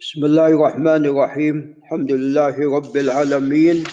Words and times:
بسم 0.00 0.24
الله 0.24 0.46
الرحمن 0.46 1.06
الرحيم. 1.12 1.76
الحمد 1.84 2.12
لله 2.12 2.56
رب 2.76 2.96
العالمين. 2.96 3.84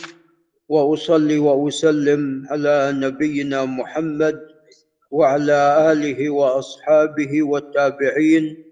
وأصلي 0.72 1.36
وأسلم 1.36 2.48
على 2.48 2.96
نبينا 2.96 3.66
محمد 3.66 4.40
وعلى 5.12 5.92
آله 5.92 6.30
وأصحابه 6.30 7.44
والتابعين. 7.44 8.64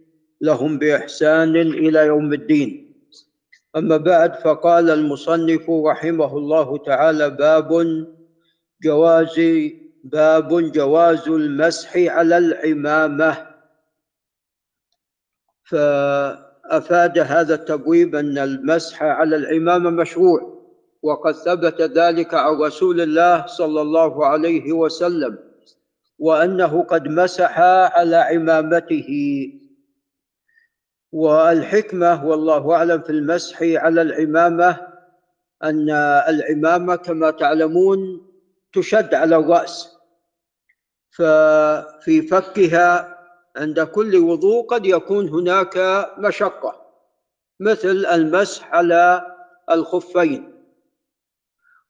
لهم 0.42 0.80
بإحسان 0.80 1.56
إلى 1.56 2.08
يوم 2.08 2.34
الدين. 2.34 2.96
أما 3.76 3.98
بعد 3.98 4.40
فقال 4.40 4.90
المصنف 4.90 5.70
رحمه 5.70 6.38
الله 6.38 6.78
تعالى 6.78 7.30
باب 7.30 7.70
جواز 8.84 9.36
باب 10.04 10.72
جواز 10.72 11.28
المسح 11.28 11.98
على 11.98 12.38
العمامة. 12.38 13.38
فافاد 16.70 17.20
هذا 17.20 17.56
التبويب 17.56 18.16
أن 18.16 18.38
المسح 18.38 19.04
على 19.04 19.36
العمامه 19.36 19.90
مشروع 19.90 20.56
وقد 21.04 21.34
ثبت 21.34 21.82
ذلك 21.82 22.34
عن 22.34 22.54
رسول 22.54 23.02
الله 23.02 23.46
صلى 23.46 23.82
الله 23.82 24.26
عليه 24.26 24.74
وسلم 24.74 25.38
وأنه 26.20 26.84
قد 26.84 27.08
مسح 27.08 27.60
على 27.60 28.16
عمامته 28.16 29.10
والحكمة 31.12 32.26
والله 32.26 32.76
أعلم 32.76 33.02
في 33.02 33.10
المسح 33.10 33.62
على 33.62 34.02
العمامه 34.02 34.78
أن 35.64 35.90
العمامه 36.30 36.96
كما 36.96 37.32
تعلمون 37.32 38.28
تشد 38.74 39.14
على 39.14 39.36
الرأس 39.36 39.96
ففي 41.12 42.22
فكها 42.22 43.15
عند 43.56 43.80
كل 43.80 44.16
وضوء 44.16 44.66
قد 44.66 44.86
يكون 44.86 45.30
هناك 45.30 45.78
مشقة 46.18 46.86
مثل 47.60 48.06
المسح 48.06 48.74
على 48.74 49.36
الخفين. 49.72 50.56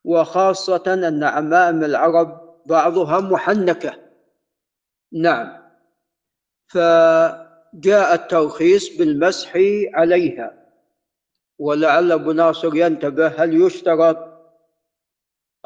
وخاصة 0.03 0.83
أن 0.87 1.23
عمائم 1.23 1.83
العرب 1.83 2.57
بعضها 2.65 3.19
محنكة. 3.19 3.93
نعم. 5.13 5.65
فجاء 6.67 8.13
الترخيص 8.13 8.97
بالمسح 8.97 9.53
عليها. 9.93 10.65
ولعل 11.59 12.11
أبو 12.11 12.31
ناصر 12.31 12.75
ينتبه 12.75 13.27
هل 13.27 13.61
يشترط 13.61 14.17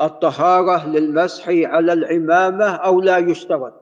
الطهارة 0.02 0.88
للمسح 0.88 1.50
على 1.50 1.94
العمامة 1.94 2.66
أو 2.76 3.02
لا 3.02 3.18
يشترط. 3.18 3.79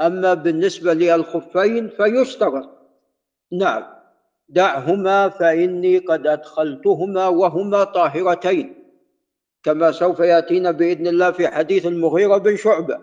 أما 0.00 0.34
بالنسبة 0.34 0.94
للخفين 0.94 1.88
فيشترط 1.88 2.68
نعم. 3.52 3.94
دعهما 4.48 5.28
فإني 5.28 5.98
قد 5.98 6.26
أدخلتهما 6.26 7.28
وهما 7.28 7.84
طاهرتين. 7.84 8.74
كما 9.62 9.92
سوف 9.92 10.20
يأتينا 10.20 10.70
بإذن 10.70 11.06
الله 11.06 11.30
في 11.30 11.48
حديث 11.48 11.86
المغيرة 11.86 12.36
بن 12.36 12.56
شعبة. 12.56 13.00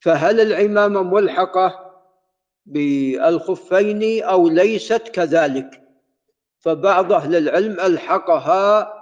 فهل 0.00 0.40
العمامه 0.40 1.02
ملحقة 1.02 1.92
بالخفين 2.66 4.22
أو 4.22 4.48
ليست 4.48 5.08
كذلك؟ 5.08 5.82
فبعض 6.58 7.12
أهل 7.12 7.36
العلم 7.36 7.80
ألحقها 7.80 8.92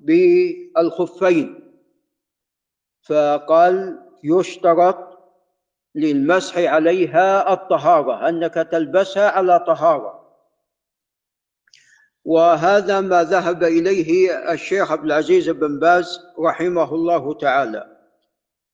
بالخفين. 0.00 1.62
فقال 3.02 3.98
يشترط 4.24 5.11
للمسح 5.94 6.58
عليها 6.58 7.52
الطهارة 7.52 8.28
أنك 8.28 8.54
تلبسها 8.54 9.30
على 9.30 9.64
طهارة. 9.66 10.22
وهذا 12.24 13.00
ما 13.00 13.22
ذهب 13.22 13.64
إليه 13.64 14.32
الشيخ 14.52 14.92
عبد 14.92 15.04
العزيز 15.04 15.50
بن 15.50 15.78
باز 15.78 16.20
رحمه 16.38 16.94
الله 16.94 17.34
تعالى. 17.34 17.96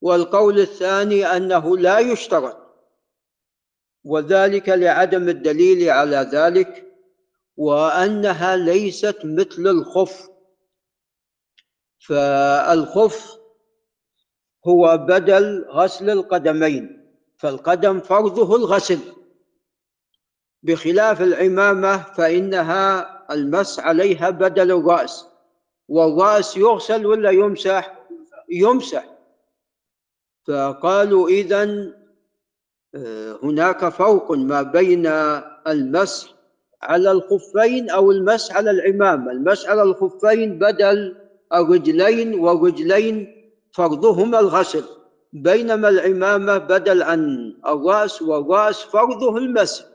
والقول 0.01 0.59
الثاني 0.59 1.25
أنه 1.25 1.77
لا 1.77 1.99
يشترط. 1.99 2.57
وذلك 4.03 4.69
لعدم 4.69 5.29
الدليل 5.29 5.89
على 5.89 6.17
ذلك 6.17 6.85
وأنها 7.57 8.55
ليست 8.55 9.17
مثل 9.23 9.67
الخف. 9.67 10.29
فالخف 12.07 13.39
هو 14.67 14.97
بدل 14.97 15.65
غسل 15.69 16.09
القدمين. 16.09 16.98
فالقدم 17.39 17.99
فرضه 17.99 18.55
الغسل. 18.55 18.99
بخلاف 20.63 21.21
العمامة 21.21 21.97
فإنها 21.97 23.09
المس 23.33 23.79
عليها 23.79 24.29
بدل 24.29 24.71
الرأس 24.71 25.25
والرأس 25.87 26.57
يغسل 26.57 27.05
ولا 27.05 27.29
يمسح؟ 27.29 27.99
يمسح. 28.49 29.05
فقالوا 30.47 31.29
اذا 31.29 31.93
هناك 33.43 33.89
فرق 33.89 34.31
ما 34.31 34.61
بين 34.61 35.07
المسح 35.67 36.33
على 36.81 37.11
الخفين 37.11 37.89
أو 37.89 38.11
المسح 38.11 38.55
على 38.55 38.71
العمامة. 38.71 39.31
المسح 39.31 39.69
على 39.69 39.81
الخفين 39.83 40.59
بدل 40.59 41.15
الرجلين 41.53 42.39
والرجلين 42.39 43.35
فرضهما 43.71 44.39
الغسل. 44.39 44.98
بينما 45.33 45.89
العمامة 45.89 46.57
بدل 46.57 47.03
عن 47.03 47.53
الراس 47.65 48.21
والراس 48.21 48.83
فرضه 48.83 49.37
المسح 49.37 49.85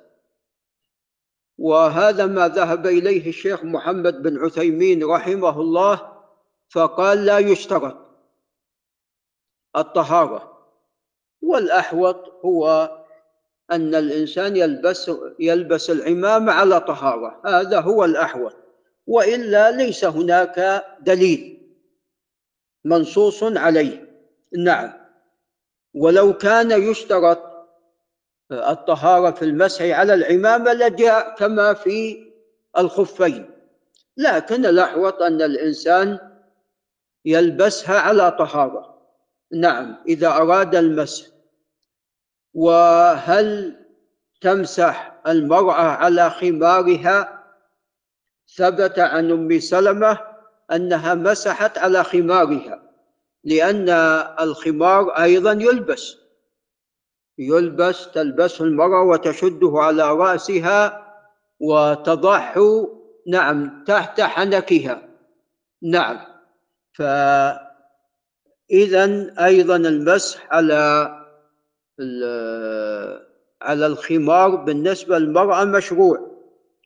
وهذا 1.58 2.26
ما 2.26 2.48
ذهب 2.48 2.86
إليه 2.86 3.28
الشيخ 3.28 3.64
محمد 3.64 4.22
بن 4.22 4.44
عثيمين 4.44 5.04
رحمه 5.04 5.60
الله 5.60 6.12
فقال 6.68 7.24
لا 7.24 7.38
يشترط 7.38 7.96
الطهارة. 9.76 10.54
والأحوط 11.42 12.44
هو 12.44 12.90
أن 13.70 13.94
الإنسان 13.94 14.56
يلبس 14.56 15.10
يلبس 15.38 15.90
العمامة 15.90 16.52
على 16.52 16.80
طهارة. 16.80 17.40
هذا 17.46 17.80
هو 17.80 18.04
الأحوط. 18.04 18.54
وإلا 19.06 19.70
ليس 19.70 20.04
هناك 20.04 20.84
دليل 21.00 21.62
منصوص 22.84 23.42
عليه. 23.42 24.18
نعم. 24.58 25.03
ولو 25.94 26.32
كان 26.32 26.90
يشترط 26.90 27.54
الطهارة 28.52 29.30
في 29.30 29.44
المسح 29.44 29.82
على 29.82 30.14
العمامة 30.14 30.72
لجاء 30.72 31.34
كما 31.34 31.74
في 31.74 32.26
الخفين. 32.78 33.50
لكن 34.16 34.66
الأحوط 34.66 35.22
أن 35.22 35.42
الإنسان 35.42 36.18
يلبسها 37.24 38.00
على 38.00 38.30
طهارة. 38.30 38.94
نعم 39.52 39.96
إذا 40.08 40.28
أراد 40.28 40.74
المسح. 40.74 41.26
وهل 42.54 43.76
تمسح 44.40 45.20
المرأة 45.26 45.82
على 45.82 46.30
خمارها؟ 46.30 47.44
ثبت 48.56 48.98
عن 48.98 49.30
أم 49.30 49.60
سلمة 49.60 50.20
أنها 50.72 51.14
مسحت 51.14 51.78
على 51.78 52.04
خمارها. 52.04 52.83
لأن 53.44 53.88
الخمار 54.40 55.10
أيضا 55.10 55.52
يلبس. 55.52 56.16
يلبس 57.38 58.10
تلبسه 58.10 58.64
المرأة 58.64 59.02
وتشده 59.02 59.72
على 59.74 60.12
رأسها 60.12 61.04
وتضعه 61.60 62.88
نعم 63.26 63.84
تحت 63.84 64.20
حنكها. 64.20 65.02
نعم. 65.82 66.20
فإذا 66.92 67.64
أيضا 69.44 69.76
المسح 69.76 70.46
على 70.50 71.10
على 73.62 73.86
الخمار 73.86 74.56
بالنسبة 74.56 75.18
للمرأة 75.18 75.64
مشروع. 75.64 76.34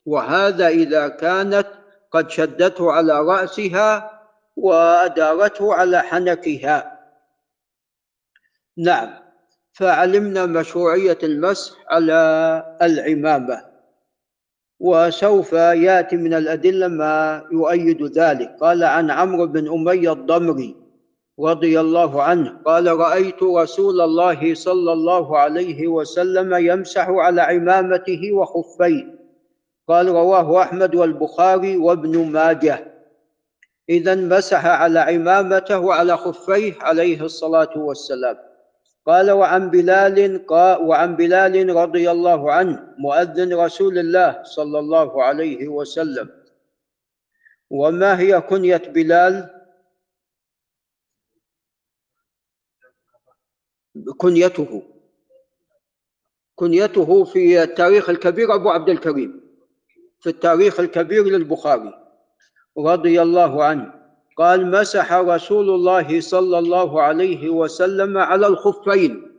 وهذا 0.06 0.68
إذا 0.68 1.08
كانت 1.08 1.66
قد 2.10 2.30
شدته 2.30 2.92
على 2.92 3.20
رأسها 3.20 4.17
وأدارته 4.58 5.74
على 5.74 6.02
حنكها. 6.02 6.98
نعم 8.76 9.10
فعلمنا 9.72 10.46
مشروعية 10.46 11.18
المسح 11.22 11.74
على 11.90 12.18
العمامة 12.82 13.64
وسوف 14.80 15.52
يأتي 15.52 16.16
من 16.16 16.34
الأدلة 16.34 16.88
ما 16.88 17.42
يؤيد 17.52 18.02
ذلك. 18.02 18.56
قال 18.60 18.84
عن 18.84 19.10
عمرو 19.10 19.46
بن 19.46 19.68
أمية 19.68 20.12
الضمري 20.12 20.76
رضي 21.40 21.80
الله 21.80 22.22
عنه 22.22 22.58
قال 22.64 22.86
رأيت 22.86 23.42
رسول 23.42 24.00
الله 24.00 24.54
صلى 24.54 24.92
الله 24.92 25.38
عليه 25.38 25.86
وسلم 25.86 26.54
يمسح 26.54 27.08
على 27.08 27.42
عمامته 27.42 28.32
وخفيه. 28.32 29.18
قال 29.88 30.08
رواه 30.08 30.62
أحمد 30.62 30.94
والبخاري 30.94 31.76
وابن 31.76 32.32
ماجه. 32.32 32.97
إذا 33.88 34.14
مسح 34.14 34.66
على 34.66 34.98
عمامته 34.98 35.78
وعلى 35.78 36.16
خفيه 36.16 36.74
عليه 36.80 37.22
الصلاة 37.24 37.78
والسلام. 37.78 38.38
قال 39.06 39.30
وعن 39.30 39.70
بلال 39.70 40.46
قال 40.46 40.82
وعن 40.82 41.16
بلال 41.16 41.76
رضي 41.76 42.10
الله 42.10 42.52
عنه 42.52 42.94
مؤذن 42.98 43.54
رسول 43.54 43.98
الله 43.98 44.42
صلى 44.42 44.78
الله 44.78 45.22
عليه 45.22 45.68
وسلم. 45.68 46.28
وما 47.70 48.20
هي 48.20 48.40
كنية 48.40 48.82
بلال؟ 48.88 49.64
كنيته. 54.16 54.82
كنيته 56.54 57.24
في 57.24 57.62
التاريخ 57.62 58.10
الكبير 58.10 58.54
أبو 58.54 58.70
عبد 58.70 58.88
الكريم 58.88 59.40
في 60.20 60.30
التاريخ 60.30 60.80
الكبير 60.80 61.24
للبخاري. 61.24 62.07
رضي 62.78 63.22
الله 63.22 63.64
عنه. 63.64 63.92
قال 64.36 64.70
مسح 64.70 65.12
رسول 65.12 65.70
الله 65.70 66.20
صلى 66.20 66.58
الله 66.58 67.02
عليه 67.02 67.48
وسلم 67.48 68.18
على 68.18 68.46
الخفين 68.46 69.32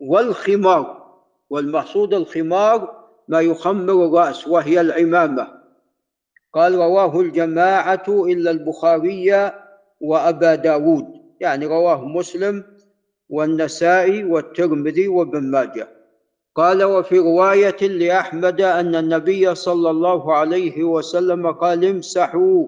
والخمار 0.00 1.14
والمقصود 1.50 2.14
الخمار 2.14 3.00
ما 3.28 3.40
يخمر 3.40 4.06
الرأس 4.06 4.48
وهي 4.48 4.80
العمامة. 4.80 5.48
قال 6.52 6.74
رواه 6.74 7.20
الجماعة 7.20 8.04
إلا 8.08 8.50
البخاري 8.50 9.52
وأبا 10.00 10.54
داود 10.54 11.06
يعني 11.40 11.66
رواه 11.66 12.04
مسلم 12.04 12.64
والنسائي 13.28 14.24
والترمذي 14.24 15.08
وابن 15.08 15.42
ماجه. 15.42 15.99
قال 16.54 16.84
وفي 16.84 17.18
رواية 17.18 17.88
لأحمد 17.88 18.60
أن 18.60 18.94
النبي 18.94 19.54
صلى 19.54 19.90
الله 19.90 20.34
عليه 20.34 20.84
وسلم 20.84 21.52
قال 21.52 21.84
امسحوا 21.84 22.66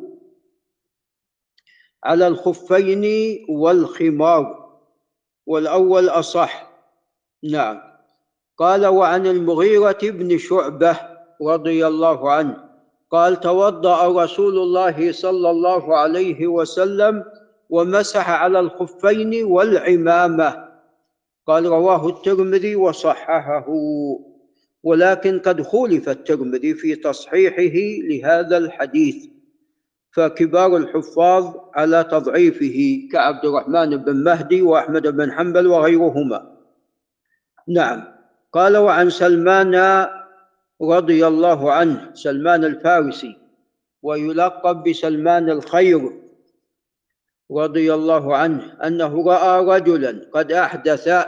على 2.05 2.27
الخفين 2.27 3.05
والخمار 3.49 4.63
والأول 5.47 6.09
أصح. 6.09 6.73
نعم. 7.43 7.81
قال 8.59 8.87
وعن 8.87 9.27
المغيرة 9.27 9.99
بن 10.03 10.39
شعبة 10.39 10.97
رضي 11.43 11.87
الله 11.87 12.33
عنه 12.33 12.57
قال 13.11 13.41
توضأ 13.41 14.25
رسول 14.25 14.59
الله 14.59 15.13
صلى 15.13 15.51
الله 15.51 15.97
عليه 15.97 16.47
وسلم 16.47 17.25
ومسح 17.71 18.31
على 18.31 18.61
الخفين 18.61 19.45
والعمامة. 19.45 20.62
قال 21.47 21.67
رواه 21.67 22.09
الترمذي 22.09 22.77
وصححه 22.77 23.67
ولكن 24.83 25.39
قد 25.39 25.63
خولف 25.63 26.09
الترمذي 26.09 26.75
في 26.75 26.95
تصحيحه 26.95 27.79
لهذا 28.09 28.57
الحديث. 28.57 29.27
فكبار 30.13 30.77
الحفاظ 30.77 31.55
على 31.75 32.05
تضعيفه 32.05 33.09
كعبد 33.13 33.45
الرحمن 33.45 33.97
بن 33.97 34.25
مهدي 34.25 34.63
وأحمد 34.63 35.07
بن 35.07 35.33
حنبل 35.33 35.67
وغيرهما. 35.67 36.57
نعم. 37.69 38.05
قال 38.53 38.77
وعن 38.77 39.11
سلمان 39.11 40.07
رضي 40.83 41.27
الله 41.27 41.73
عنه 41.73 42.11
سلمان 42.15 42.65
الفارسي 42.65 43.37
ويلقب 44.03 44.83
بسلمان 44.89 45.51
الخير 45.51 46.22
رضي 47.57 47.95
الله 47.95 48.37
عنه 48.37 48.77
أنه 48.87 49.25
رأى 49.27 49.65
رجلا 49.65 50.31
قد 50.35 50.53
أحدث 50.53 51.27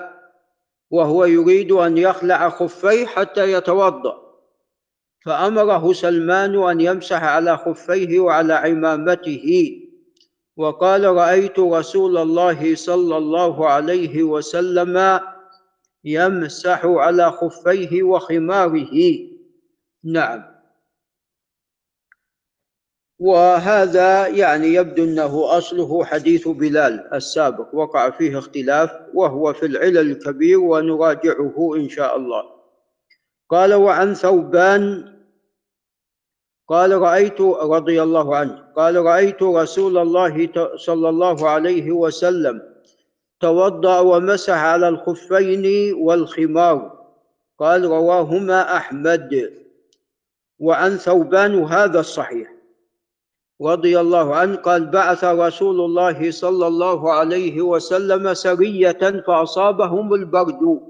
وهو 0.91 1.25
يريد 1.25 1.73
أن 1.73 1.99
يخلع 1.99 2.49
خفيه 2.49 3.07
حتى 3.07 3.53
يتوضأ. 3.53 4.25
فأمره 5.25 5.93
سلمان 5.93 6.63
أن 6.63 6.81
يمسح 6.81 7.23
على 7.23 7.57
خفيه 7.57 8.21
وعلى 8.21 8.55
عمامته. 8.55 9.81
وقال 10.57 11.05
رأيت 11.05 11.59
رسول 11.59 12.17
الله 12.19 12.75
صلى 12.75 13.17
الله 13.17 13.69
عليه 13.69 14.23
وسلم 14.23 15.21
يمسح 16.05 16.85
على 16.85 17.31
خفيه 17.31 18.03
وخماره. 18.03 19.19
نعم. 20.05 20.54
وهذا 23.19 24.27
يعني 24.27 24.75
يبدو 24.75 25.05
أنه 25.05 25.59
أصله 25.59 26.05
حديث 26.05 26.49
بلال 26.49 27.15
السابق. 27.15 27.75
وقع 27.75 28.11
فيه 28.11 28.39
اختلاف 28.39 28.91
وهو 29.15 29.53
في 29.53 29.67
العلل 29.67 29.99
الكبير 29.99 30.61
ونراجعه 30.61 31.73
إن 31.77 31.89
شاء 31.89 32.17
الله. 32.17 32.45
قال 33.51 33.75
وعن 33.75 34.15
ثوبان 34.15 35.15
قال 36.69 36.99
رأيت 36.99 37.41
رضي 37.41 38.03
الله 38.03 38.37
عنه 38.37 38.65
قال 38.77 38.97
رأيت 38.97 39.43
رسول 39.43 39.99
الله 39.99 40.49
صلى 40.77 41.09
الله 41.09 41.49
عليه 41.49 41.93
وسلم 41.93 42.63
توضأ 43.41 43.99
ومسح 44.01 44.59
على 44.59 44.89
الخفين 44.89 45.95
والخمار. 45.95 47.05
قال 47.59 47.85
رواهما 47.85 48.77
أحمد. 48.77 49.53
وعن 50.59 50.97
ثوبان 50.97 51.63
هذا 51.65 52.01
الصحيح. 52.01 52.54
رضي 53.63 54.01
الله 54.01 54.35
عنه 54.35 54.57
قال 54.57 54.87
بعث 54.87 55.25
رسول 55.25 55.81
الله 55.81 56.31
صلى 56.31 56.67
الله 56.67 57.13
عليه 57.13 57.63
وسلم 57.63 58.35
سرية 58.35 59.23
فأصابهم 59.27 60.15
البرد. 60.15 60.81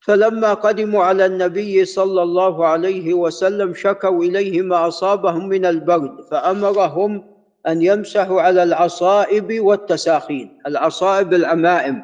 فلما 0.00 0.54
قدموا 0.54 1.04
على 1.04 1.26
النبي 1.26 1.84
صلى 1.84 2.22
الله 2.22 2.66
عليه 2.66 3.14
وسلم 3.14 3.74
شكوا 3.74 4.24
إليه 4.24 4.62
ما 4.62 4.88
أصابهم 4.88 5.48
من 5.48 5.64
البرد 5.66 6.20
فأمرهم 6.30 7.24
أن 7.68 7.82
يمسحوا 7.82 8.40
على 8.42 8.62
العصائب 8.62 9.60
والتساخين 9.60 10.62
العصائب 10.66 11.34
العمائم 11.34 12.02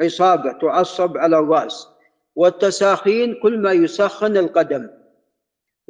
عصابة 0.00 0.52
تعصب 0.52 1.16
على 1.16 1.38
الرأس 1.38 1.88
والتساخين 2.36 3.34
كل 3.42 3.58
ما 3.58 3.72
يسخن 3.72 4.36
القدم. 4.36 4.88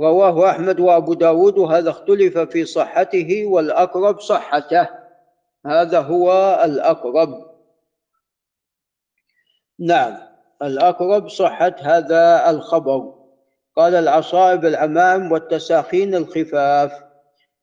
رواه 0.00 0.50
أحمد 0.50 0.80
وأبو 0.80 1.14
داود 1.14 1.58
وهذا 1.58 1.90
اختلف 1.90 2.38
في 2.38 2.64
صحته 2.64 3.46
والأقرب 3.46 4.20
صحته. 4.20 4.88
هذا 5.66 6.00
هو 6.00 6.58
الأقرب. 6.64 7.52
نعم 9.78 10.18
الأقرب 10.62 11.28
صحة 11.28 11.74
هذا 11.80 12.50
الخبر. 12.50 13.14
قال 13.76 13.94
العصائب 13.94 14.64
العمام 14.64 15.32
والتساخين 15.32 16.14
الخفاف. 16.14 16.92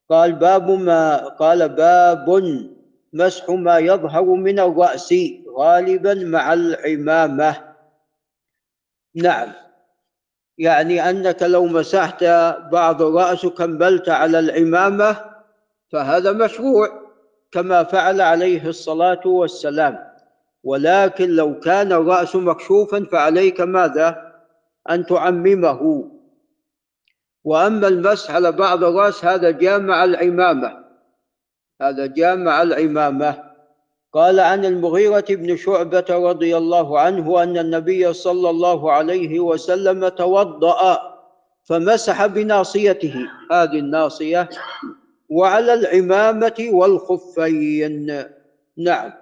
قال 0.09 0.33
باب 0.33 0.71
ما 0.71 1.27
قال 1.27 1.69
باب 1.69 2.43
مسح 3.13 3.49
ما 3.49 3.77
يظهر 3.77 4.23
من 4.23 4.59
الرأس 4.59 5.13
غالبا 5.57 6.13
مع 6.13 6.53
العمامة. 6.53 7.75
نعم. 9.15 9.68
يعني 10.59 11.09
أنك 11.09 11.43
لو 11.43 11.65
مسحت 11.65 12.23
بعض 12.71 13.01
الرأس 13.01 13.45
كملت 13.45 14.09
على 14.09 14.39
العمامة 14.39 15.17
فهذا 15.91 16.31
مشروع 16.31 16.89
كما 17.51 17.83
فعل 17.83 18.21
عليه 18.21 18.67
الصلاة 18.67 19.21
والسلام. 19.25 20.09
ولكن 20.63 21.29
لو 21.29 21.59
كان 21.59 21.91
الرأس 21.91 22.35
مكشوفا 22.35 23.05
فعليك 23.11 23.61
ماذا؟ 23.61 24.33
أن 24.89 25.05
تعممه. 25.05 26.11
وأما 27.43 27.87
المسح 27.87 28.31
على 28.31 28.51
بعض 28.51 28.83
الرأس 28.83 29.25
هذا 29.25 29.51
جامع 29.51 30.03
العمامة 30.03 30.85
هذا 31.81 32.05
جامع 32.05 32.61
العمامة 32.61 33.48
قال 34.13 34.39
عن 34.39 34.65
المغيرة 34.65 35.25
بن 35.29 35.57
شعبة 35.57 36.05
رضي 36.09 36.57
الله 36.57 36.99
عنه 36.99 37.43
أن 37.43 37.57
النبي 37.57 38.13
صلى 38.13 38.49
الله 38.49 38.91
عليه 38.91 39.39
وسلم 39.39 40.07
توضأ 40.07 40.99
فمسح 41.63 42.25
بناصيته. 42.25 43.15
هذه 43.51 43.79
الناصية 43.79 44.49
وعلى 45.29 45.73
العمامة 45.73 46.69
والخفين. 46.71 48.23
نعم. 48.77 49.13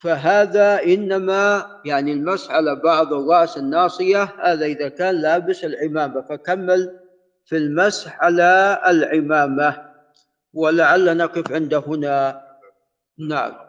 فهذا 0.00 0.82
إنما 0.82 1.66
يعني 1.84 2.12
المسح 2.12 2.50
على 2.50 2.76
بعض 2.76 3.12
الرأس 3.12 3.56
الناصية 3.56 4.22
هذا 4.22 4.66
إذا 4.66 4.88
كان 4.88 5.14
لابس 5.14 5.64
العمامة 5.64 6.20
فكمل 6.20 7.00
في 7.44 7.56
المسح 7.56 8.22
على 8.22 8.82
العمامة 8.86 9.84
ولعل 10.54 11.16
نقف 11.16 11.52
عند 11.52 11.74
هنا. 11.74 12.44
نعم. 13.18 13.63